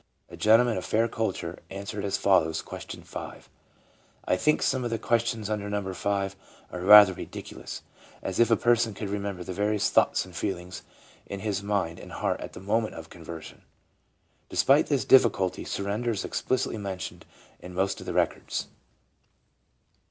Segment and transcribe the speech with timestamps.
[0.29, 3.47] A gentleman of fair culture answered as follows question five:
[4.25, 5.93] "I think some of the questions under No.
[5.93, 6.35] 5
[6.71, 7.83] are rather ridiculous,
[8.23, 10.81] as if a person could remember the various thoughts and feelings
[11.27, 13.61] in his mind and heart at the moment of conversion!''
[14.49, 17.23] Despite this difficulty, surrender is explicitly mentioned
[17.59, 18.69] in most of the records.